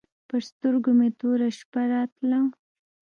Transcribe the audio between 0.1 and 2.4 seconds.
پر سترګو مې توره شپه راتله.